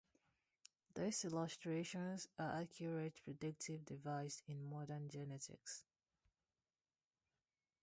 These 0.95 1.25
illustrations 1.25 2.27
are 2.39 2.59
accurate 2.63 3.21
predictive 3.23 3.85
device 3.85 4.41
in 4.47 4.63
modern 4.67 5.07
genetics. 5.09 5.83